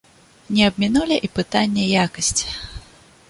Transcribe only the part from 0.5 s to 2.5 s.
Не абмінулі і пытання якасці.